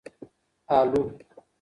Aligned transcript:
الو 0.77 1.01
🦉 1.07 1.17